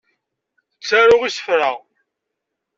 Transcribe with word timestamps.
Ttaruɣ 0.79 1.21
isefra. 1.25 1.71